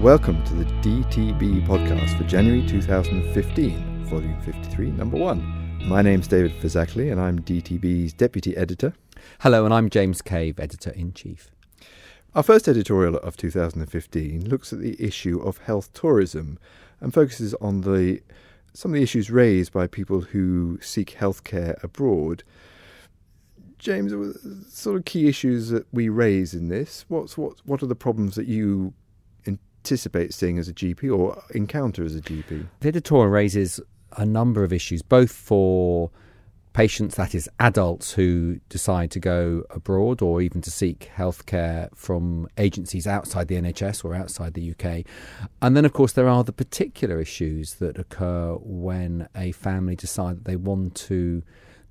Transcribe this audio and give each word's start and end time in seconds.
Welcome 0.00 0.42
to 0.44 0.54
the 0.54 0.64
DTB 0.64 1.66
podcast 1.66 2.16
for 2.16 2.24
January 2.24 2.66
2015, 2.66 4.06
volume 4.06 4.40
53, 4.40 4.92
number 4.92 5.18
one. 5.18 5.86
My 5.86 6.00
name's 6.00 6.26
David 6.26 6.52
Phizackerley, 6.52 7.12
and 7.12 7.20
I'm 7.20 7.40
DTB's 7.40 8.14
deputy 8.14 8.56
editor. 8.56 8.94
Hello, 9.40 9.66
and 9.66 9.74
I'm 9.74 9.90
James 9.90 10.22
Cave, 10.22 10.58
editor 10.58 10.88
in 10.92 11.12
chief. 11.12 11.50
Our 12.34 12.42
first 12.42 12.66
editorial 12.66 13.16
of 13.18 13.36
2015 13.36 14.48
looks 14.48 14.72
at 14.72 14.78
the 14.78 14.96
issue 14.98 15.38
of 15.38 15.58
health 15.58 15.92
tourism 15.92 16.58
and 17.02 17.12
focuses 17.12 17.52
on 17.60 17.82
the 17.82 18.22
some 18.72 18.92
of 18.92 18.96
the 18.96 19.02
issues 19.02 19.30
raised 19.30 19.70
by 19.70 19.86
people 19.86 20.22
who 20.22 20.78
seek 20.80 21.18
healthcare 21.18 21.80
abroad. 21.84 22.42
James, 23.78 24.14
sort 24.72 24.96
of 24.96 25.04
key 25.04 25.28
issues 25.28 25.68
that 25.68 25.86
we 25.92 26.08
raise 26.08 26.54
in 26.54 26.68
this. 26.68 27.04
What's 27.08 27.36
what? 27.36 27.58
What 27.66 27.82
are 27.82 27.86
the 27.86 27.94
problems 27.94 28.34
that 28.36 28.46
you 28.46 28.94
anticipate 29.80 30.34
seeing 30.34 30.58
as 30.58 30.68
a 30.68 30.74
GP 30.74 31.16
or 31.16 31.42
encounter 31.54 32.04
as 32.04 32.14
a 32.14 32.20
GP? 32.20 32.66
The 32.80 32.88
editorial 32.88 33.28
raises 33.28 33.80
a 34.16 34.26
number 34.26 34.62
of 34.62 34.72
issues, 34.72 35.02
both 35.02 35.32
for 35.32 36.10
patients, 36.72 37.16
that 37.16 37.34
is, 37.34 37.48
adults 37.58 38.12
who 38.12 38.60
decide 38.68 39.10
to 39.12 39.18
go 39.18 39.64
abroad 39.70 40.22
or 40.22 40.40
even 40.40 40.60
to 40.60 40.70
seek 40.70 41.10
healthcare 41.16 41.88
from 41.96 42.48
agencies 42.58 43.06
outside 43.06 43.48
the 43.48 43.56
NHS 43.56 44.04
or 44.04 44.14
outside 44.14 44.54
the 44.54 44.70
UK. 44.72 45.04
And 45.62 45.76
then, 45.76 45.84
of 45.84 45.92
course, 45.92 46.12
there 46.12 46.28
are 46.28 46.44
the 46.44 46.52
particular 46.52 47.20
issues 47.20 47.74
that 47.74 47.98
occur 47.98 48.54
when 48.60 49.28
a 49.34 49.52
family 49.52 49.96
decide 49.96 50.36
that 50.36 50.44
they 50.44 50.56
want 50.56 50.94
to 50.96 51.42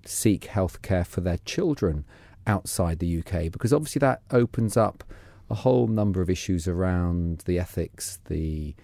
seek 0.05 0.48
healthcare 0.48 1.05
for 1.05 1.21
their 1.21 1.40
children 1.40 2.05
outside 2.48 2.99
the 2.99 3.20
UK, 3.20 3.51
because 3.51 3.73
obviously 3.73 3.99
that 3.99 4.21
opens 4.31 4.77
up 4.77 5.03
a 5.50 5.55
whole 5.55 5.88
number 5.88 6.22
of 6.22 6.30
issues 6.30 6.68
around 6.68 7.40
the 7.46 7.60
ethics, 7.60 8.20
the 8.28 8.76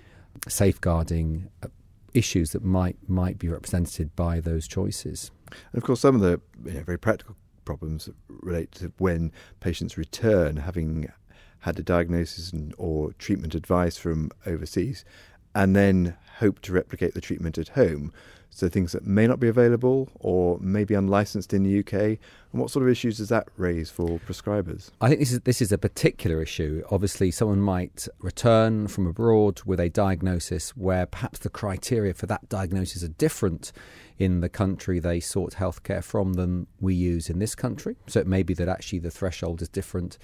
safeguarding 0.47 1.49
uh, 1.63 1.67
issues 2.13 2.51
that 2.51 2.63
might 2.63 2.97
might 3.07 3.37
be 3.37 3.47
represented 3.49 4.15
by 4.15 4.39
those 4.39 4.67
choices. 4.67 5.31
And 5.71 5.77
of 5.77 5.83
course, 5.83 5.99
some 5.99 6.15
of 6.15 6.21
the 6.21 6.41
you 6.65 6.73
know, 6.73 6.83
very 6.83 6.97
practical 6.97 7.35
problems 7.65 8.09
relate 8.27 8.71
to 8.73 8.91
when 8.97 9.31
patients 9.59 9.97
return, 9.97 10.57
having 10.57 11.11
had 11.59 11.79
a 11.79 11.83
diagnosis 11.83 12.51
and, 12.51 12.73
or 12.77 13.13
treatment 13.13 13.55
advice 13.55 13.97
from 13.97 14.31
overseas, 14.45 15.03
and 15.55 15.75
then 15.75 16.15
hope 16.39 16.59
to 16.61 16.73
replicate 16.73 17.13
the 17.13 17.21
treatment 17.21 17.57
at 17.57 17.69
home. 17.69 18.13
So 18.55 18.69
things 18.69 18.93
that 18.93 19.05
may 19.05 19.27
not 19.27 19.41
be 19.41 19.49
available 19.49 20.07
or 20.21 20.57
may 20.61 20.85
be 20.85 20.93
unlicensed 20.93 21.53
in 21.53 21.63
the 21.63 21.79
UK. 21.79 21.93
And 22.53 22.61
what 22.61 22.71
sort 22.71 22.83
of 22.83 22.89
issues 22.89 23.17
does 23.17 23.27
that 23.27 23.49
raise 23.57 23.89
for 23.89 24.17
prescribers? 24.19 24.91
I 25.01 25.09
think 25.09 25.19
this 25.19 25.33
is 25.33 25.41
this 25.41 25.61
is 25.61 25.73
a 25.73 25.77
particular 25.77 26.41
issue. 26.41 26.81
Obviously, 26.89 27.31
someone 27.31 27.59
might 27.59 28.07
return 28.19 28.87
from 28.87 29.07
abroad 29.07 29.61
with 29.65 29.81
a 29.81 29.89
diagnosis 29.89 30.69
where 30.69 31.05
perhaps 31.05 31.39
the 31.39 31.49
criteria 31.49 32.13
for 32.13 32.27
that 32.27 32.47
diagnosis 32.47 33.03
are 33.03 33.09
different 33.09 33.73
in 34.17 34.39
the 34.39 34.47
country 34.47 34.99
they 34.99 35.19
sought 35.19 35.55
healthcare 35.55 36.01
from 36.01 36.33
than 36.33 36.67
we 36.79 36.95
use 36.95 37.29
in 37.29 37.39
this 37.39 37.55
country. 37.55 37.97
So 38.07 38.21
it 38.21 38.27
may 38.27 38.41
be 38.41 38.53
that 38.53 38.69
actually 38.69 38.99
the 38.99 39.11
threshold 39.11 39.61
is 39.61 39.67
different. 39.67 40.17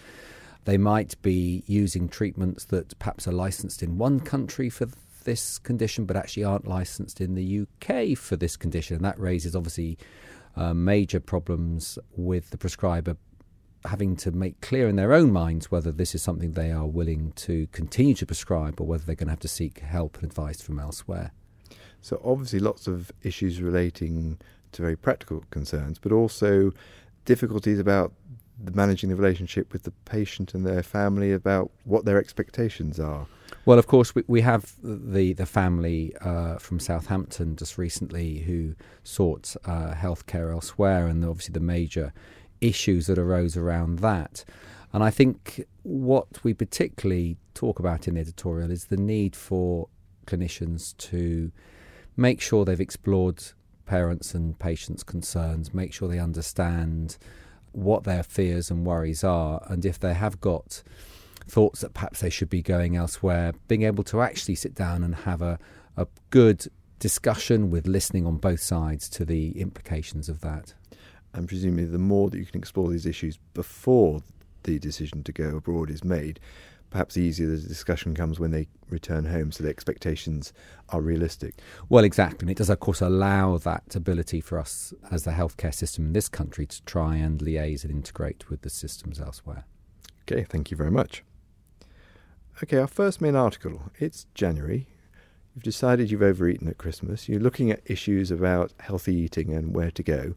They 0.64 0.78
might 0.78 1.22
be 1.22 1.64
using 1.68 2.08
treatments 2.08 2.64
that 2.66 2.98
perhaps 2.98 3.28
are 3.28 3.34
licensed 3.34 3.84
in 3.84 3.98
one 3.98 4.22
country 4.22 4.70
for 4.70 4.88
this 5.24 5.60
condition, 5.60 6.06
but 6.06 6.16
actually 6.16 6.44
aren't 6.44 6.68
licensed 6.68 7.22
in 7.22 7.36
the 7.36 7.62
UK 7.62 8.18
for 8.18 8.36
this 8.36 8.56
condition. 8.56 8.96
And 8.96 9.06
that 9.06 9.20
raises 9.20 9.56
obviously 9.56 9.98
uh, 10.56 10.74
major 10.74 11.20
problems 11.20 11.98
with 12.16 12.50
the 12.50 12.58
prescriber 12.58 13.18
having 13.86 14.16
to 14.16 14.32
make 14.32 14.62
clear 14.62 14.88
in 14.88 14.96
their 14.96 15.14
own 15.14 15.32
minds 15.32 15.72
whether 15.72 15.92
this 15.92 16.14
is 16.14 16.22
something 16.22 16.52
they 16.52 16.72
are 16.72 16.86
willing 16.86 17.32
to 17.32 17.68
continue 17.72 18.14
to 18.14 18.26
prescribe 18.26 18.80
or 18.80 18.86
whether 18.86 19.04
they're 19.04 19.16
going 19.16 19.28
to 19.28 19.32
have 19.32 19.40
to 19.40 19.48
seek 19.48 19.80
help 19.80 20.18
and 20.18 20.26
advice 20.26 20.62
from 20.62 20.80
elsewhere. 20.80 21.32
So, 22.02 22.22
obviously, 22.24 22.60
lots 22.60 22.88
of 22.88 23.12
issues 23.24 23.62
relating 23.62 24.40
to 24.72 24.82
very 24.82 24.96
practical 24.96 25.44
concerns, 25.52 26.00
but 26.00 26.12
also 26.12 26.72
difficulties 27.26 27.80
about 27.80 28.14
managing 28.74 29.10
the 29.10 29.16
relationship 29.16 29.74
with 29.74 29.84
the 29.84 29.92
patient 30.06 30.54
and 30.54 30.66
their 30.66 30.84
family 30.84 31.32
about 31.32 31.72
what 31.84 32.06
their 32.06 32.18
expectations 32.18 33.00
are. 33.00 33.28
Well, 33.66 33.78
of 33.78 33.88
course, 33.88 34.16
we, 34.16 34.24
we 34.28 34.42
have 34.42 34.74
the 34.84 35.34
the 35.34 35.46
family 35.46 36.16
uh, 36.22 36.58
from 36.58 36.80
Southampton 36.80 37.56
just 37.56 37.78
recently 37.78 38.40
who 38.40 38.76
sought 39.04 39.56
uh, 39.66 39.94
healthcare 39.94 40.52
elsewhere, 40.52 41.08
and 41.08 41.24
obviously 41.24 41.54
the 41.54 41.60
major 41.60 42.14
issues 42.60 43.08
that 43.08 43.18
arose 43.18 43.58
around 43.58 44.00
that. 44.00 44.44
And 44.94 45.04
I 45.04 45.10
think 45.10 45.66
what 45.84 46.44
we 46.44 46.54
particularly 46.54 47.38
talk 47.54 47.80
about 47.80 48.08
in 48.08 48.16
the 48.16 48.22
editorial 48.22 48.72
is 48.72 48.86
the 48.86 48.98
need 48.98 49.36
for 49.36 49.88
clinicians 50.26 50.96
to 50.98 51.52
make 52.18 52.42
sure 52.42 52.66
they've 52.66 52.80
explored 52.80 53.42
parents 53.86 54.34
and 54.34 54.58
patients' 54.60 55.04
concerns, 55.04 55.74
make 55.74 55.94
sure 55.94 56.08
they 56.08 56.20
understand 56.20 57.18
what 57.72 58.04
their 58.04 58.24
fears 58.24 58.70
and 58.70 58.86
worries 58.86 59.24
are, 59.24 59.62
and 59.68 59.86
if 59.86 60.00
they 60.00 60.14
have 60.14 60.42
got 60.42 60.84
thoughts 61.52 61.82
that 61.82 61.94
perhaps 61.94 62.22
they 62.22 62.30
should 62.30 62.50
be 62.50 62.62
going 62.62 62.96
elsewhere, 62.96 63.54
being 63.68 63.84
able 63.84 64.04
to 64.06 64.22
actually 64.22 64.56
sit 64.56 64.74
down 64.74 65.04
and 65.04 65.14
have 65.14 65.42
a, 65.42 65.60
a 65.98 66.08
good 66.30 66.68
discussion 67.00 67.70
with 67.70 67.88
listening 67.88 68.26
on 68.26 68.38
both 68.38 68.62
sides 68.62 69.10
to 69.10 69.26
the 69.26 69.60
implications 69.60 70.30
of 70.30 70.40
that. 70.42 70.74
And 71.34 71.48
presumably, 71.48 71.86
the 71.86 71.98
more 71.98 72.30
that 72.30 72.38
you 72.38 72.46
can 72.46 72.60
explore 72.60 72.90
these 72.90 73.06
issues 73.06 73.38
before 73.54 74.22
the 74.64 74.80
decision 74.80 75.24
to 75.24 75.32
go 75.32 75.58
abroad 75.58 75.90
is 75.90 76.04
made, 76.04 76.40
perhaps 76.90 77.16
the 77.16 77.22
easier 77.22 77.48
the 77.48 77.58
discussion 77.58 78.14
comes 78.16 78.40
when 78.40 78.52
they 78.52 78.68
return 78.90 79.26
home, 79.26 79.52
so 79.52 79.64
the 79.64 79.70
expectations 79.70 80.54
are 80.90 81.02
realistic. 81.02 81.56
Well, 81.90 82.04
exactly. 82.04 82.42
And 82.42 82.52
it 82.52 82.58
does, 82.58 82.70
of 82.70 82.80
course, 82.80 83.02
allow 83.02 83.58
that 83.58 83.96
ability 83.96 84.40
for 84.40 84.58
us 84.60 84.94
as 85.10 85.24
the 85.24 85.32
healthcare 85.32 85.74
system 85.74 86.08
in 86.08 86.14
this 86.14 86.30
country 86.30 86.66
to 86.66 86.82
try 86.84 87.16
and 87.16 87.40
liaise 87.40 87.84
and 87.84 87.92
integrate 87.92 88.50
with 88.50 88.62
the 88.62 88.70
systems 88.70 89.20
elsewhere. 89.20 89.66
Okay, 90.24 90.44
thank 90.44 90.72
you 90.72 90.78
very 90.78 90.92
much. 90.92 91.24
Okay, 92.64 92.78
our 92.78 92.86
first 92.86 93.22
main 93.22 93.36
article. 93.36 93.82
It's 93.98 94.28
January. 94.36 94.86
You've 95.56 95.64
decided 95.64 96.12
you've 96.12 96.22
overeaten 96.22 96.68
at 96.68 96.78
Christmas. 96.78 97.28
You're 97.28 97.40
looking 97.40 97.72
at 97.72 97.82
issues 97.86 98.30
about 98.30 98.72
healthy 98.80 99.16
eating 99.16 99.52
and 99.52 99.74
where 99.74 99.90
to 99.90 100.04
go. 100.04 100.36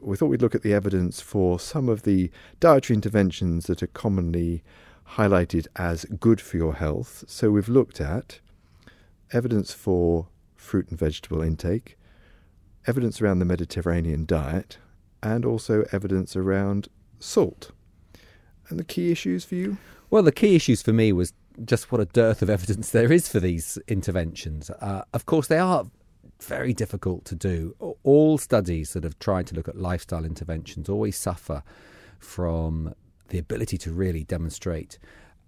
We 0.00 0.16
thought 0.16 0.26
we'd 0.26 0.42
look 0.42 0.56
at 0.56 0.62
the 0.62 0.74
evidence 0.74 1.20
for 1.20 1.60
some 1.60 1.88
of 1.88 2.02
the 2.02 2.32
dietary 2.58 2.96
interventions 2.96 3.66
that 3.66 3.80
are 3.80 3.86
commonly 3.86 4.64
highlighted 5.10 5.68
as 5.76 6.04
good 6.04 6.40
for 6.40 6.56
your 6.56 6.74
health. 6.74 7.22
So 7.28 7.52
we've 7.52 7.68
looked 7.68 8.00
at 8.00 8.40
evidence 9.32 9.72
for 9.72 10.26
fruit 10.56 10.88
and 10.88 10.98
vegetable 10.98 11.42
intake, 11.42 11.96
evidence 12.88 13.22
around 13.22 13.38
the 13.38 13.44
Mediterranean 13.44 14.26
diet, 14.26 14.78
and 15.22 15.44
also 15.44 15.86
evidence 15.92 16.34
around 16.34 16.88
salt. 17.20 17.70
And 18.68 18.80
the 18.80 18.84
key 18.84 19.12
issues 19.12 19.44
for 19.44 19.54
you? 19.54 19.76
Well, 20.10 20.24
the 20.24 20.32
key 20.32 20.56
issues 20.56 20.82
for 20.82 20.92
me 20.92 21.12
was 21.12 21.32
just 21.64 21.90
what 21.92 22.00
a 22.00 22.06
dearth 22.06 22.42
of 22.42 22.50
evidence 22.50 22.90
there 22.90 23.12
is 23.12 23.28
for 23.28 23.40
these 23.40 23.78
interventions. 23.88 24.70
Uh, 24.70 25.02
of 25.12 25.26
course, 25.26 25.46
they 25.46 25.58
are 25.58 25.84
very 26.40 26.72
difficult 26.72 27.24
to 27.26 27.34
do. 27.34 27.74
All 28.02 28.38
studies 28.38 28.92
that 28.94 29.04
have 29.04 29.18
tried 29.18 29.46
to 29.48 29.54
look 29.54 29.68
at 29.68 29.76
lifestyle 29.76 30.24
interventions 30.24 30.88
always 30.88 31.16
suffer 31.16 31.62
from 32.18 32.94
the 33.28 33.38
ability 33.38 33.78
to 33.78 33.92
really 33.92 34.24
demonstrate 34.24 34.98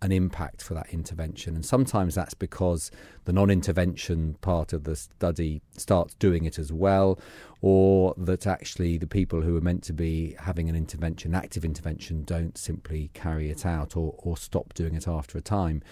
an 0.05 0.13
impact 0.13 0.61
for 0.63 0.75
that 0.75 0.87
intervention. 0.91 1.55
And 1.55 1.65
sometimes 1.65 2.15
that's 2.15 2.35
because 2.35 2.91
the 3.25 3.33
non 3.33 3.49
intervention 3.49 4.37
part 4.43 4.75
of 4.75 4.85
the 4.85 4.97
study 4.97 5.63
starts 5.79 6.13
doing 6.17 6.45
it 6.45 6.59
as 6.59 6.71
well, 6.71 7.19
or 7.63 8.15
that 8.19 8.47
actually 8.47 8.99
the 8.99 9.07
people 9.07 9.41
who 9.41 9.57
are 9.57 9.63
meant 9.63 9.83
to 9.85 9.95
be 9.95 10.37
having 10.39 10.69
an 10.69 10.77
intervention, 10.77 11.35
active 11.35 11.65
intervention, 11.65 12.23
don't 12.23 12.59
simply 12.59 13.11
carry 13.15 13.49
it 13.49 13.65
out 13.65 13.97
or, 13.97 14.15
or 14.19 14.37
stop 14.37 14.75
doing 14.75 14.95
it 14.95 15.09
after 15.09 15.39
a 15.39 15.41
time. 15.41 15.83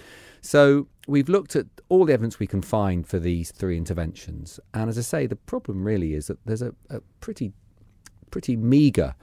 So 0.42 0.88
we've 1.08 1.30
looked 1.30 1.56
at 1.56 1.66
all 1.88 2.04
the 2.04 2.12
evidence 2.12 2.38
we 2.38 2.46
can 2.46 2.60
find 2.60 3.08
for 3.08 3.18
these 3.18 3.50
three 3.50 3.78
interventions. 3.78 4.60
And 4.74 4.90
as 4.90 4.98
I 4.98 5.02
say, 5.02 5.26
the 5.26 5.36
problem 5.36 5.84
really 5.84 6.12
is 6.12 6.26
that 6.26 6.36
there's 6.44 6.62
a, 6.62 6.74
a 6.90 7.00
pretty, 7.20 7.54
pretty 8.30 8.56
meagre 8.56 9.14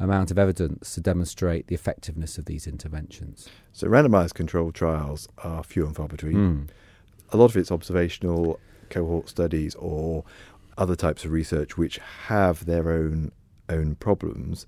amount 0.00 0.30
of 0.30 0.38
evidence 0.38 0.94
to 0.94 1.00
demonstrate 1.00 1.66
the 1.66 1.74
effectiveness 1.74 2.38
of 2.38 2.44
these 2.44 2.66
interventions. 2.66 3.48
So, 3.72 3.88
randomized 3.88 4.34
controlled 4.34 4.74
trials 4.74 5.28
are 5.38 5.62
few 5.62 5.86
and 5.86 5.94
far 5.94 6.08
between. 6.08 6.36
Mm. 6.36 6.68
A 7.30 7.36
lot 7.36 7.50
of 7.50 7.56
it's 7.56 7.72
observational 7.72 8.58
cohort 8.90 9.28
studies 9.28 9.74
or 9.74 10.24
other 10.78 10.96
types 10.96 11.24
of 11.24 11.32
research 11.32 11.76
which 11.76 11.98
have 12.26 12.64
their 12.64 12.90
own 12.90 13.32
own 13.68 13.96
problems. 13.96 14.66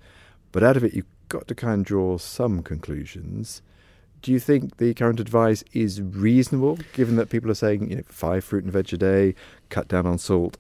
But 0.53 0.63
out 0.63 0.77
of 0.77 0.85
it, 0.85 0.93
you've 0.95 1.07
got 1.29 1.49
to 1.49 1.55
kind 1.55 1.81
of 1.81 1.87
draw 1.87 2.19
some 2.19 2.63
conclusions. 2.63 3.63
Do 4.21 4.33
you 4.33 4.41
think 4.41 4.77
the 4.77 4.93
current 4.93 5.21
advice 5.21 5.65
is 5.73 6.03
reasonable, 6.03 6.79
given 6.93 7.17
that 7.17 7.31
people 7.31 7.51
are 7.51 7.55
saying 7.55 7.89
you 7.89 7.97
know, 7.97 8.03
five 8.07 8.45
fruit 8.45 8.65
and 8.65 8.73
veg 8.73 8.93
a 8.93 8.99
day, 8.99 9.35
cut 9.71 9.89
down 9.89 10.07
on 10.07 10.19
salt, 10.19 10.59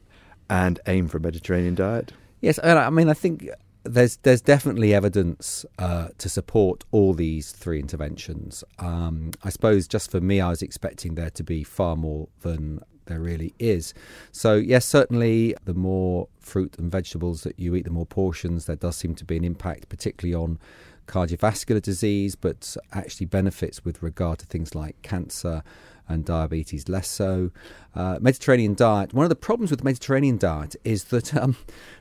and 0.49 0.81
aim 0.87 1.09
for 1.09 1.19
a 1.19 1.21
Mediterranean 1.21 1.75
diet? 1.75 2.13
Yes, 2.41 2.59
I 2.63 2.89
mean, 2.89 3.11
I 3.11 3.15
think 3.15 3.51
there's 3.85 4.17
there's 4.19 4.43
definitely 4.43 4.95
evidence 4.95 5.65
uh, 5.79 6.09
to 6.19 6.29
support 6.29 6.85
all 6.91 7.15
these 7.15 7.53
three 7.53 7.79
interventions. 7.79 8.63
Um, 8.79 9.33
I 9.43 9.51
suppose 9.51 9.89
just 9.89 10.11
for 10.11 10.21
me, 10.21 10.41
I 10.41 10.51
was 10.51 10.63
expecting 10.63 11.15
there 11.15 11.31
to 11.31 11.43
be 11.43 11.65
far 11.65 11.97
more 11.97 12.29
than 12.41 12.81
there 13.07 13.21
really 13.21 13.55
is. 13.59 13.93
So 14.33 14.55
yes, 14.55 14.87
certainly 14.87 15.55
the 15.65 15.75
more 15.75 16.29
fruit 16.39 16.77
and 16.79 16.91
vegetables 16.91 17.43
that 17.43 17.59
you 17.59 17.75
eat, 17.75 17.85
the 17.85 17.91
more 17.91 18.07
portions. 18.07 18.67
There 18.67 18.77
does 18.77 18.97
seem 18.97 19.15
to 19.17 19.25
be 19.25 19.37
an 19.37 19.45
impact, 19.45 19.89
particularly 19.89 20.35
on 20.35 20.59
cardiovascular 21.07 21.83
disease, 21.83 22.37
but 22.37 22.77
actually 22.93 23.27
benefits 23.27 23.85
with 23.85 24.03
regard 24.03 24.39
to 24.39 24.47
things 24.47 24.75
like 24.75 25.01
cancer 25.03 25.63
and 26.11 26.25
diabetes 26.25 26.89
less 26.89 27.09
so. 27.09 27.51
Uh, 27.95 28.19
Mediterranean 28.21 28.75
diet. 28.75 29.15
One 29.15 29.25
of 29.25 29.31
the 29.31 29.37
problems 29.37 29.71
with 29.71 29.81
the 29.81 29.85
Mediterranean 29.85 30.37
diet 30.37 30.77
is 30.85 31.05
that 31.05 31.35
um, 31.41 31.57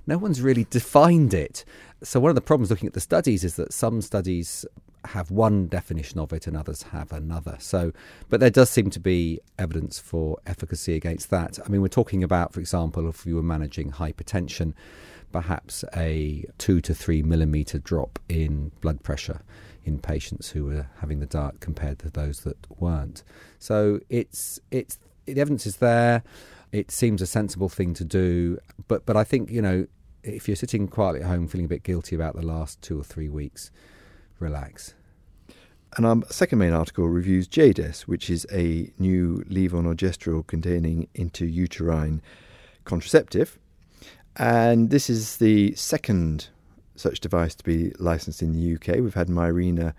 no 0.07 0.17
one's 0.17 0.41
really 0.41 0.65
defined 0.69 1.33
it. 1.33 1.63
So 2.03 2.19
one 2.19 2.29
of 2.29 2.35
the 2.35 2.41
problems 2.41 2.69
looking 2.69 2.87
at 2.87 2.93
the 2.93 3.01
studies 3.01 3.43
is 3.43 3.55
that 3.55 3.73
some 3.73 4.01
studies 4.01 4.65
have 5.05 5.31
one 5.31 5.67
definition 5.67 6.19
of 6.19 6.33
it 6.33 6.47
and 6.47 6.57
others 6.57 6.83
have 6.83 7.11
another. 7.11 7.55
So, 7.59 7.93
but 8.29 8.39
there 8.39 8.49
does 8.49 8.69
seem 8.69 8.89
to 8.91 8.99
be 8.99 9.39
evidence 9.57 9.99
for 9.99 10.37
efficacy 10.45 10.95
against 10.95 11.29
that. 11.29 11.59
I 11.63 11.69
mean, 11.69 11.81
we're 11.81 11.87
talking 11.87 12.23
about, 12.23 12.53
for 12.53 12.59
example, 12.59 13.07
if 13.07 13.25
you 13.25 13.35
were 13.35 13.43
managing 13.43 13.91
hypertension, 13.91 14.73
perhaps 15.31 15.85
a 15.95 16.45
two 16.57 16.81
to 16.81 16.93
three 16.93 17.21
millimeter 17.21 17.79
drop 17.79 18.19
in 18.27 18.71
blood 18.81 19.03
pressure 19.03 19.41
in 19.85 19.99
patients 19.99 20.49
who 20.49 20.65
were 20.65 20.87
having 20.99 21.19
the 21.19 21.25
diet 21.25 21.59
compared 21.59 21.99
to 21.99 22.09
those 22.09 22.41
that 22.41 22.57
weren't. 22.79 23.23
So 23.59 23.99
it's 24.09 24.59
it's 24.71 24.97
the 25.25 25.39
evidence 25.39 25.65
is 25.65 25.77
there. 25.77 26.23
It 26.71 26.91
seems 26.91 27.21
a 27.21 27.27
sensible 27.27 27.69
thing 27.69 27.93
to 27.95 28.05
do, 28.05 28.59
but 28.87 29.05
but 29.05 29.15
I 29.17 29.23
think 29.23 29.49
you 29.49 29.61
know 29.61 29.87
if 30.23 30.47
you're 30.47 30.55
sitting 30.55 30.87
quietly 30.87 31.21
at 31.21 31.27
home 31.27 31.47
feeling 31.47 31.65
a 31.65 31.69
bit 31.69 31.83
guilty 31.83 32.15
about 32.15 32.35
the 32.35 32.45
last 32.45 32.81
two 32.81 32.99
or 32.99 33.03
three 33.03 33.29
weeks, 33.29 33.71
relax. 34.39 34.93
And 35.97 36.05
our 36.05 36.17
second 36.29 36.59
main 36.59 36.73
article 36.73 37.07
reviews 37.07 37.47
Jaydess, 37.47 38.01
which 38.01 38.29
is 38.29 38.45
a 38.51 38.91
new 38.99 39.43
levonorgestrel 39.49 40.45
containing 40.45 41.07
intrauterine 41.15 42.21
contraceptive. 42.85 43.57
And 44.35 44.91
this 44.91 45.09
is 45.09 45.37
the 45.37 45.73
second 45.73 46.49
such 46.99 47.19
device 47.19 47.55
to 47.55 47.63
be 47.63 47.91
licensed 47.99 48.41
in 48.41 48.53
the 48.53 48.75
UK. 48.75 49.01
We've 49.01 49.13
had 49.13 49.27
Mirena 49.27 49.93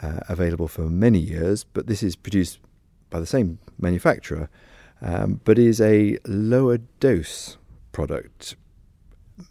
uh, 0.00 0.20
available 0.28 0.68
for 0.68 0.88
many 0.88 1.18
years, 1.18 1.64
but 1.64 1.86
this 1.86 2.02
is 2.02 2.16
produced 2.16 2.60
by 3.10 3.20
the 3.20 3.26
same 3.26 3.58
manufacturer, 3.78 4.48
um, 5.00 5.40
but 5.44 5.58
is 5.58 5.80
a 5.80 6.18
lower 6.26 6.78
dose 7.00 7.56
product. 7.92 8.56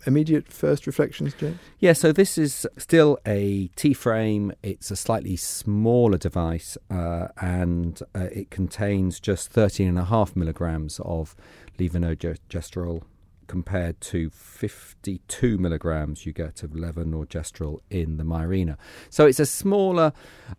Immediate 0.05 0.51
first 0.51 0.85
reflections, 0.85 1.33
James? 1.33 1.59
Yeah, 1.79 1.93
so 1.93 2.11
this 2.11 2.37
is 2.37 2.67
still 2.77 3.19
a 3.25 3.67
T 3.75 3.93
frame. 3.93 4.51
It's 4.61 4.91
a 4.91 4.97
slightly 4.97 5.37
smaller 5.37 6.17
device 6.17 6.77
uh, 6.89 7.29
and 7.39 8.01
uh, 8.13 8.27
it 8.31 8.49
contains 8.49 9.19
just 9.21 9.53
13.5 9.53 10.35
milligrams 10.35 10.99
of 11.05 11.35
levonorgestrel 11.79 13.03
compared 13.47 13.99
to 14.01 14.29
52 14.29 15.57
milligrams 15.57 16.25
you 16.25 16.33
get 16.33 16.63
of 16.63 16.71
levonorgestrel 16.71 17.79
in 17.89 18.17
the 18.17 18.23
Mirena. 18.23 18.77
So 19.09 19.25
it's 19.25 19.39
a 19.39 19.45
smaller 19.45 20.13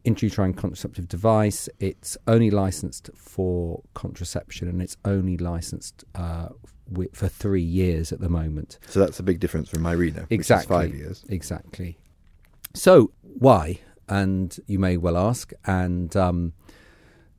intrauterine 0.04 0.56
contraceptive 0.56 1.08
device. 1.08 1.68
It's 1.78 2.16
only 2.26 2.50
licensed 2.50 3.10
for 3.14 3.82
contraception 3.94 4.68
and 4.68 4.82
it's 4.82 4.96
only 5.04 5.36
licensed 5.36 6.04
uh, 6.14 6.48
for 7.12 7.28
three 7.28 7.62
years 7.62 8.12
at 8.12 8.20
the 8.20 8.28
moment. 8.28 8.78
So 8.88 9.00
that's 9.00 9.20
a 9.20 9.22
big 9.22 9.40
difference 9.40 9.68
from 9.68 9.82
Mirena, 9.82 10.26
exactly, 10.30 10.74
five 10.74 10.94
years. 10.94 11.24
Exactly. 11.28 11.98
So 12.74 13.12
why? 13.22 13.80
And 14.08 14.58
you 14.66 14.78
may 14.78 14.96
well 14.96 15.18
ask, 15.18 15.52
and 15.66 16.16
um, 16.16 16.54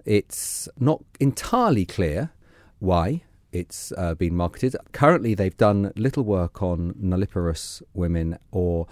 it's 0.05 0.69
not 0.79 1.03
entirely 1.19 1.85
clear 1.85 2.31
why 2.77 3.23
it's 3.51 3.91
uh, 3.97 4.15
been 4.15 4.35
marketed. 4.35 4.75
Currently, 4.91 5.33
they've 5.33 5.57
done 5.57 5.91
little 5.95 6.23
work 6.23 6.61
on 6.61 6.93
nulliparous 7.01 7.81
women 7.93 8.37
or 8.51 8.87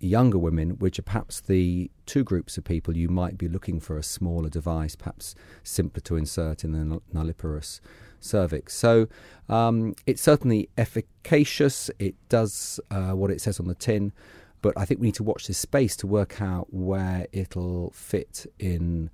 younger 0.00 0.38
women, 0.38 0.70
which 0.78 0.98
are 0.98 1.02
perhaps 1.02 1.40
the 1.40 1.90
two 2.06 2.24
groups 2.24 2.56
of 2.56 2.64
people 2.64 2.96
you 2.96 3.08
might 3.08 3.36
be 3.36 3.48
looking 3.48 3.80
for 3.80 3.98
a 3.98 4.02
smaller 4.02 4.48
device, 4.48 4.94
perhaps 4.96 5.34
simpler 5.62 6.00
to 6.00 6.16
insert 6.16 6.64
in 6.64 6.72
the 6.72 7.00
nulliparous 7.12 7.80
cervix. 8.20 8.74
So 8.74 9.08
um, 9.48 9.94
it's 10.06 10.22
certainly 10.22 10.68
efficacious. 10.78 11.90
It 11.98 12.14
does 12.28 12.80
uh, 12.90 13.12
what 13.12 13.30
it 13.30 13.40
says 13.40 13.60
on 13.60 13.66
the 13.66 13.74
tin, 13.74 14.12
but 14.62 14.74
I 14.76 14.84
think 14.84 15.00
we 15.00 15.08
need 15.08 15.14
to 15.16 15.24
watch 15.24 15.46
this 15.46 15.58
space 15.58 15.96
to 15.96 16.06
work 16.06 16.40
out 16.40 16.72
where 16.72 17.26
it'll 17.32 17.90
fit 17.90 18.46
in 18.58 19.10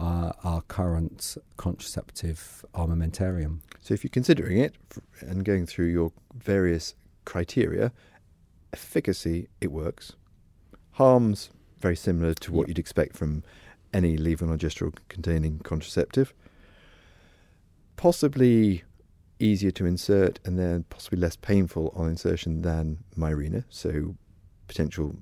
uh, 0.00 0.32
our 0.44 0.62
current 0.62 1.36
contraceptive 1.56 2.64
armamentarium. 2.74 3.60
So, 3.80 3.94
if 3.94 4.04
you're 4.04 4.10
considering 4.10 4.58
it 4.58 4.74
and 5.20 5.44
going 5.44 5.66
through 5.66 5.86
your 5.86 6.12
various 6.34 6.94
criteria, 7.24 7.92
efficacy, 8.72 9.48
it 9.60 9.72
works. 9.72 10.12
Harms, 10.92 11.50
very 11.78 11.96
similar 11.96 12.34
to 12.34 12.52
what 12.52 12.68
you'd 12.68 12.78
expect 12.78 13.16
from 13.16 13.42
any 13.92 14.16
levonorgestrel 14.16 14.94
containing 15.08 15.60
contraceptive. 15.60 16.34
Possibly 17.96 18.84
easier 19.38 19.70
to 19.70 19.86
insert 19.86 20.40
and 20.44 20.58
then 20.58 20.84
possibly 20.90 21.18
less 21.18 21.36
painful 21.36 21.92
on 21.94 22.08
insertion 22.08 22.62
than 22.62 22.98
Mirena, 23.16 23.64
so 23.68 24.16
potential 24.66 25.16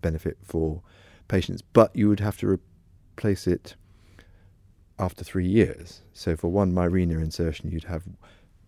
benefit 0.00 0.38
for 0.42 0.82
patients. 1.28 1.62
But 1.62 1.94
you 1.94 2.08
would 2.08 2.20
have 2.20 2.36
to 2.38 2.48
replace 2.48 3.46
it 3.46 3.76
after 5.00 5.24
three 5.24 5.46
years. 5.46 6.02
So 6.12 6.36
for 6.36 6.48
one 6.48 6.72
Mirena 6.72 7.20
insertion, 7.20 7.70
you'd 7.70 7.84
have 7.84 8.04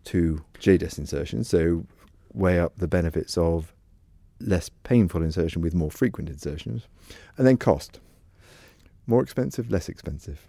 two 0.04 0.44
Jaydess 0.58 0.98
insertions. 0.98 1.48
So 1.48 1.86
weigh 2.32 2.58
up 2.58 2.72
the 2.76 2.88
benefits 2.88 3.36
of 3.36 3.74
less 4.40 4.68
painful 4.82 5.22
insertion 5.22 5.62
with 5.62 5.74
more 5.74 5.90
frequent 5.90 6.28
insertions. 6.28 6.88
And 7.36 7.46
then 7.46 7.58
cost. 7.58 8.00
More 9.06 9.22
expensive, 9.22 9.70
less 9.70 9.88
expensive. 9.88 10.48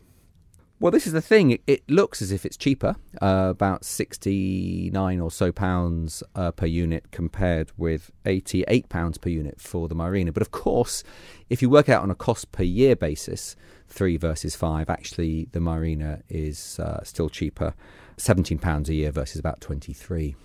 Well, 0.79 0.91
this 0.91 1.07
is 1.07 1.13
the 1.13 1.21
thing. 1.21 1.59
It, 1.65 1.89
looks 1.89 2.21
as 2.21 2.31
if 2.31 2.45
it's 2.45 2.57
cheaper, 2.57 2.95
uh, 3.21 3.47
about 3.49 3.85
69 3.85 5.19
or 5.19 5.31
so 5.31 5.51
pounds 5.51 6.23
uh, 6.35 6.51
per 6.51 6.65
unit 6.65 7.11
compared 7.11 7.71
with 7.77 8.11
88 8.25 8.89
pounds 8.89 9.17
per 9.17 9.29
unit 9.29 9.61
for 9.61 9.87
the 9.87 9.95
Mirena. 9.95 10.33
But 10.33 10.41
of 10.41 10.51
course, 10.51 11.03
if 11.49 11.61
you 11.61 11.69
work 11.69 11.87
out 11.87 12.03
on 12.03 12.11
a 12.11 12.15
cost 12.15 12.51
per 12.51 12.63
year 12.63 12.95
basis, 12.95 13.55
three 13.87 14.17
versus 14.17 14.55
five, 14.55 14.89
actually 14.89 15.47
the 15.51 15.59
Mirena 15.59 16.21
is 16.27 16.79
uh, 16.79 17.01
still 17.03 17.29
cheaper, 17.29 17.75
17 18.17 18.57
pounds 18.57 18.89
a 18.89 18.93
year 18.93 19.11
versus 19.11 19.39
about 19.39 19.61
23. 19.61 20.35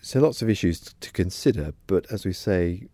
So 0.00 0.20
lots 0.20 0.42
of 0.42 0.50
issues 0.50 0.94
to 1.00 1.12
consider, 1.12 1.74
but 1.86 2.10
as 2.10 2.24
we 2.24 2.32
say, 2.32 2.88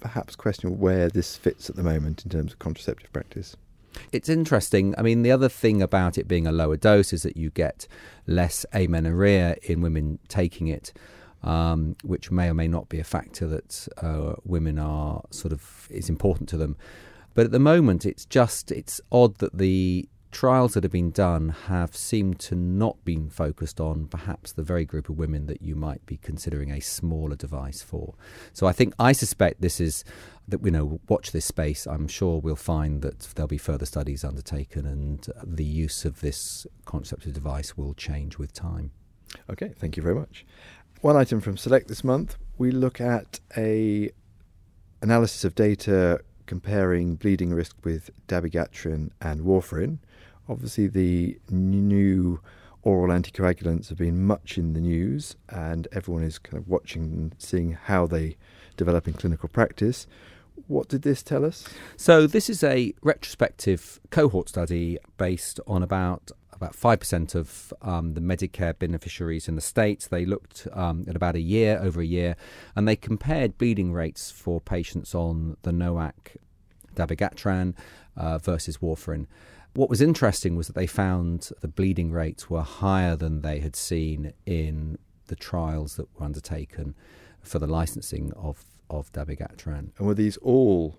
perhaps 0.00 0.36
question 0.36 0.78
where 0.78 1.08
this 1.08 1.36
fits 1.36 1.70
at 1.70 1.76
the 1.76 1.82
moment 1.82 2.24
in 2.24 2.30
terms 2.30 2.52
of 2.52 2.58
contraceptive 2.58 3.12
practice. 3.12 3.56
It's 4.12 4.28
interesting. 4.28 4.94
I 4.98 5.02
mean, 5.02 5.22
the 5.22 5.32
other 5.32 5.48
thing 5.48 5.82
about 5.82 6.18
it 6.18 6.28
being 6.28 6.46
a 6.46 6.52
lower 6.52 6.76
dose 6.76 7.12
is 7.12 7.22
that 7.22 7.36
you 7.36 7.50
get 7.50 7.86
less 8.26 8.66
amenorrhea 8.72 9.56
in 9.62 9.80
women 9.80 10.18
taking 10.28 10.68
it, 10.68 10.92
um, 11.42 11.96
which 12.02 12.30
may 12.30 12.48
or 12.48 12.54
may 12.54 12.68
not 12.68 12.88
be 12.88 13.00
a 13.00 13.04
factor 13.04 13.46
that 13.48 13.88
uh, 14.02 14.34
women 14.44 14.78
are 14.78 15.22
sort 15.30 15.52
of 15.52 15.88
is 15.90 16.08
important 16.08 16.48
to 16.50 16.56
them. 16.56 16.76
But 17.34 17.46
at 17.46 17.52
the 17.52 17.58
moment, 17.60 18.04
it's 18.04 18.24
just 18.24 18.70
it's 18.72 19.00
odd 19.12 19.38
that 19.38 19.56
the 19.56 20.08
trials 20.30 20.74
that 20.74 20.84
have 20.84 20.92
been 20.92 21.10
done 21.10 21.50
have 21.66 21.96
seemed 21.96 22.38
to 22.38 22.54
not 22.54 23.04
been 23.04 23.28
focused 23.28 23.80
on 23.80 24.06
perhaps 24.06 24.52
the 24.52 24.62
very 24.62 24.84
group 24.84 25.08
of 25.08 25.18
women 25.18 25.46
that 25.46 25.62
you 25.62 25.74
might 25.74 26.04
be 26.06 26.16
considering 26.16 26.70
a 26.70 26.80
smaller 26.80 27.36
device 27.36 27.82
for. 27.82 28.14
So 28.52 28.66
I 28.66 28.72
think 28.72 28.94
I 28.98 29.12
suspect 29.12 29.60
this 29.60 29.80
is 29.80 30.04
that 30.48 30.64
you 30.64 30.70
know 30.70 31.00
watch 31.08 31.32
this 31.32 31.46
space. 31.46 31.86
I'm 31.86 32.08
sure 32.08 32.40
we'll 32.40 32.56
find 32.56 33.02
that 33.02 33.20
there'll 33.34 33.48
be 33.48 33.58
further 33.58 33.86
studies 33.86 34.24
undertaken, 34.24 34.86
and 34.86 35.26
the 35.44 35.64
use 35.64 36.04
of 36.04 36.20
this 36.20 36.66
concept 36.84 37.26
of 37.26 37.32
device 37.32 37.76
will 37.76 37.94
change 37.94 38.38
with 38.38 38.52
time. 38.52 38.92
Okay, 39.48 39.72
thank 39.78 39.96
you 39.96 40.02
very 40.02 40.14
much. 40.14 40.44
One 41.00 41.16
item 41.16 41.40
from 41.40 41.56
Select 41.56 41.88
this 41.88 42.04
month, 42.04 42.36
we 42.58 42.70
look 42.70 43.00
at 43.00 43.40
a 43.56 44.10
analysis 45.02 45.44
of 45.44 45.54
data 45.54 46.20
comparing 46.46 47.14
bleeding 47.14 47.54
risk 47.54 47.76
with 47.84 48.10
dabigatran 48.26 49.10
and 49.20 49.40
warfarin. 49.42 49.98
Obviously, 50.50 50.88
the 50.88 51.38
new 51.48 52.40
oral 52.82 53.14
anticoagulants 53.14 53.88
have 53.88 53.98
been 53.98 54.24
much 54.24 54.58
in 54.58 54.72
the 54.72 54.80
news, 54.80 55.36
and 55.48 55.86
everyone 55.92 56.24
is 56.24 56.40
kind 56.40 56.58
of 56.58 56.66
watching 56.66 57.04
and 57.04 57.34
seeing 57.38 57.70
how 57.70 58.04
they 58.04 58.36
develop 58.76 59.06
in 59.06 59.14
clinical 59.14 59.48
practice. 59.48 60.08
What 60.66 60.88
did 60.88 61.02
this 61.02 61.22
tell 61.22 61.44
us? 61.44 61.68
So, 61.96 62.26
this 62.26 62.50
is 62.50 62.64
a 62.64 62.92
retrospective 63.00 64.00
cohort 64.10 64.48
study 64.48 64.98
based 65.18 65.60
on 65.68 65.84
about 65.84 66.32
about 66.52 66.74
5% 66.74 67.34
of 67.36 67.72
um, 67.80 68.12
the 68.14 68.20
Medicare 68.20 68.76
beneficiaries 68.76 69.48
in 69.48 69.54
the 69.54 69.62
States. 69.62 70.08
They 70.08 70.26
looked 70.26 70.66
um, 70.72 71.06
at 71.08 71.16
about 71.16 71.36
a 71.36 71.40
year, 71.40 71.78
over 71.80 72.00
a 72.00 72.04
year, 72.04 72.34
and 72.74 72.88
they 72.88 72.96
compared 72.96 73.56
bleeding 73.56 73.92
rates 73.92 74.32
for 74.32 74.60
patients 74.60 75.14
on 75.14 75.56
the 75.62 75.70
NOAC 75.70 76.36
dabigatran 76.94 77.74
uh, 78.16 78.38
versus 78.38 78.78
warfarin. 78.78 79.26
What 79.80 79.88
was 79.88 80.02
interesting 80.02 80.56
was 80.56 80.66
that 80.66 80.74
they 80.76 80.86
found 80.86 81.52
the 81.62 81.66
bleeding 81.66 82.12
rates 82.12 82.50
were 82.50 82.60
higher 82.60 83.16
than 83.16 83.40
they 83.40 83.60
had 83.60 83.74
seen 83.74 84.34
in 84.44 84.98
the 85.28 85.34
trials 85.34 85.96
that 85.96 86.06
were 86.14 86.26
undertaken 86.26 86.94
for 87.40 87.58
the 87.58 87.66
licensing 87.66 88.30
of, 88.34 88.66
of 88.90 89.10
dabigatran. 89.14 89.92
And 89.96 90.06
were 90.06 90.12
these 90.12 90.36
all 90.42 90.98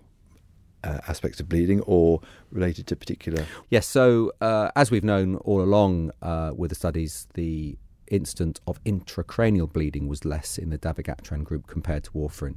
uh, 0.82 0.98
aspects 1.06 1.38
of 1.38 1.48
bleeding 1.48 1.80
or 1.82 2.22
related 2.50 2.88
to 2.88 2.96
particular? 2.96 3.46
Yes, 3.70 3.86
so 3.86 4.32
uh, 4.40 4.72
as 4.74 4.90
we've 4.90 5.04
known 5.04 5.36
all 5.36 5.62
along 5.62 6.10
uh, 6.20 6.50
with 6.52 6.70
the 6.70 6.74
studies, 6.74 7.28
the 7.34 7.78
incident 8.08 8.58
of 8.66 8.82
intracranial 8.82 9.72
bleeding 9.72 10.08
was 10.08 10.24
less 10.24 10.58
in 10.58 10.70
the 10.70 10.78
dabigatran 10.78 11.44
group 11.44 11.68
compared 11.68 12.02
to 12.02 12.10
warfarin. 12.10 12.56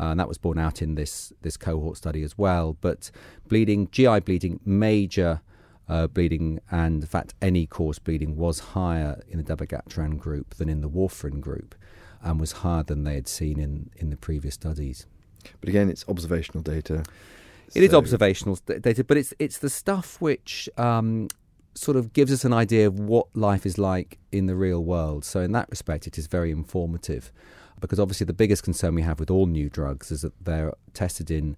Uh, 0.00 0.04
and 0.04 0.18
that 0.18 0.28
was 0.28 0.38
borne 0.38 0.58
out 0.58 0.80
in 0.80 0.94
this, 0.94 1.30
this 1.42 1.58
cohort 1.58 1.98
study 1.98 2.22
as 2.22 2.38
well. 2.38 2.78
But 2.80 3.10
bleeding, 3.48 3.90
GI 3.90 4.20
bleeding, 4.20 4.60
major 4.64 5.42
uh, 5.88 6.06
bleeding, 6.06 6.60
and 6.70 7.02
in 7.02 7.08
fact, 7.08 7.34
any 7.40 7.66
cause 7.66 7.98
bleeding 7.98 8.36
was 8.36 8.60
higher 8.60 9.22
in 9.28 9.38
the 9.38 9.44
dabigatran 9.44 10.18
group 10.18 10.54
than 10.54 10.68
in 10.68 10.80
the 10.80 10.88
warfarin 10.88 11.40
group, 11.40 11.74
and 12.22 12.40
was 12.40 12.52
higher 12.52 12.82
than 12.82 13.04
they 13.04 13.14
had 13.14 13.28
seen 13.28 13.58
in, 13.58 13.90
in 13.96 14.10
the 14.10 14.16
previous 14.16 14.54
studies. 14.54 15.06
But 15.60 15.68
again, 15.68 15.88
it's 15.88 16.04
observational 16.08 16.62
data. 16.62 17.04
It 17.68 17.74
so. 17.74 17.80
is 17.80 17.94
observational 17.94 18.58
data, 18.66 19.04
but 19.04 19.16
it's 19.16 19.32
it's 19.38 19.58
the 19.58 19.70
stuff 19.70 20.20
which 20.20 20.68
um, 20.76 21.28
sort 21.74 21.96
of 21.96 22.12
gives 22.12 22.32
us 22.32 22.44
an 22.44 22.52
idea 22.52 22.86
of 22.86 22.98
what 22.98 23.28
life 23.34 23.64
is 23.64 23.78
like 23.78 24.18
in 24.32 24.46
the 24.46 24.56
real 24.56 24.82
world. 24.82 25.24
So 25.24 25.40
in 25.40 25.52
that 25.52 25.68
respect, 25.70 26.06
it 26.06 26.18
is 26.18 26.26
very 26.26 26.50
informative, 26.50 27.30
because 27.80 28.00
obviously 28.00 28.24
the 28.24 28.32
biggest 28.32 28.62
concern 28.62 28.94
we 28.94 29.02
have 29.02 29.20
with 29.20 29.30
all 29.30 29.46
new 29.46 29.70
drugs 29.70 30.10
is 30.10 30.22
that 30.22 30.32
they're 30.44 30.72
tested 30.92 31.30
in 31.30 31.56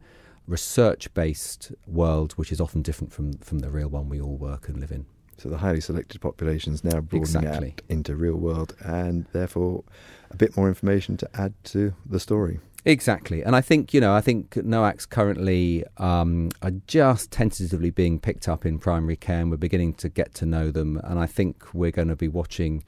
research-based 0.50 1.72
world, 1.86 2.32
which 2.32 2.50
is 2.50 2.60
often 2.60 2.82
different 2.82 3.12
from 3.12 3.34
from 3.34 3.60
the 3.60 3.70
real 3.70 3.88
one 3.88 4.08
we 4.08 4.20
all 4.20 4.36
work 4.36 4.68
and 4.68 4.78
live 4.80 4.90
in. 4.90 5.06
So 5.38 5.48
the 5.48 5.58
highly 5.58 5.80
selected 5.80 6.20
populations 6.20 6.84
now 6.84 7.00
broadening 7.00 7.22
exactly. 7.22 7.68
out 7.68 7.82
into 7.88 8.14
real 8.14 8.34
world, 8.34 8.76
and 8.80 9.26
therefore 9.32 9.84
a 10.30 10.36
bit 10.36 10.56
more 10.56 10.68
information 10.68 11.16
to 11.18 11.30
add 11.32 11.54
to 11.64 11.94
the 12.04 12.20
story. 12.20 12.60
Exactly, 12.84 13.42
and 13.42 13.54
I 13.54 13.60
think 13.60 13.94
you 13.94 14.00
know 14.00 14.12
I 14.12 14.20
think 14.20 14.50
NOACs 14.54 15.08
currently 15.08 15.84
um, 15.98 16.50
are 16.62 16.72
just 16.86 17.30
tentatively 17.30 17.90
being 17.90 18.18
picked 18.18 18.48
up 18.48 18.66
in 18.66 18.78
primary 18.78 19.16
care, 19.16 19.40
and 19.40 19.50
we're 19.50 19.56
beginning 19.56 19.94
to 19.94 20.08
get 20.08 20.34
to 20.34 20.46
know 20.46 20.70
them. 20.70 21.00
And 21.04 21.18
I 21.18 21.26
think 21.26 21.72
we're 21.72 21.90
going 21.92 22.08
to 22.08 22.16
be 22.16 22.28
watching 22.28 22.84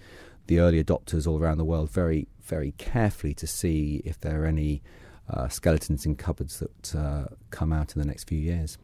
the 0.49 0.59
early 0.59 0.83
adopters 0.83 1.27
all 1.27 1.39
around 1.39 1.59
the 1.59 1.65
world 1.65 1.91
very 1.91 2.27
very 2.43 2.73
carefully 2.73 3.33
to 3.33 3.47
see 3.47 4.03
if 4.05 4.21
there 4.21 4.43
are 4.43 4.47
any 4.47 4.83
uh, 5.29 5.49
skeletons 5.49 6.07
in 6.07 6.17
cupboards 6.17 6.59
that 6.61 6.95
uh, 6.95 7.25
come 7.51 7.73
out 7.73 7.95
in 7.95 8.01
the 8.01 8.07
next 8.07 8.25
few 8.29 8.39
years. 8.39 8.79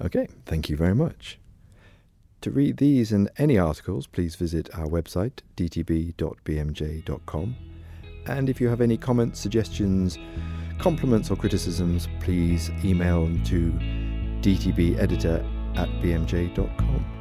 Okay, 0.00 0.28
thank 0.46 0.68
you 0.68 0.76
very 0.76 0.94
much. 0.94 1.38
To 2.42 2.50
read 2.50 2.76
these 2.76 3.10
and 3.10 3.28
any 3.36 3.58
articles, 3.58 4.06
please 4.06 4.36
visit 4.36 4.68
our 4.72 4.86
website 4.86 5.40
dtb.bmj.com. 5.56 6.26
And 8.26 8.48
if 8.48 8.60
you 8.60 8.68
have 8.68 8.80
any 8.80 8.96
comments, 8.96 9.40
suggestions, 9.40 10.18
compliments, 10.78 11.30
or 11.30 11.36
criticisms, 11.36 12.08
please 12.20 12.70
email 12.84 13.24
them 13.24 13.42
to 13.44 13.72
dtbeditor 14.42 15.44
at 15.76 15.88
bmj.com. 16.00 17.17